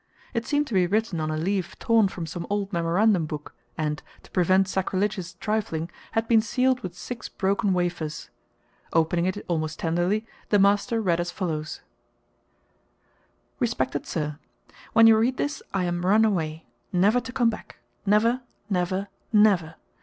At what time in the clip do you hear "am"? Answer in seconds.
15.83-16.03